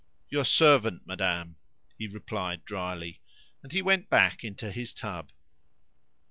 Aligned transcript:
"Your 0.29 0.45
servant, 0.45 1.05
madame," 1.05 1.57
he 1.95 2.07
replied 2.07 2.65
drily; 2.65 3.21
and 3.61 3.71
he 3.71 3.83
went 3.83 4.09
back 4.09 4.43
into 4.43 4.71
his 4.71 4.95
tub. 4.95 5.29